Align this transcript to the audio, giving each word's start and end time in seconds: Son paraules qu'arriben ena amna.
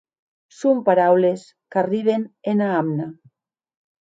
Son 0.61 0.77
paraules 0.87 1.43
qu'arriben 1.75 2.23
ena 2.55 2.67
amna. 2.83 3.07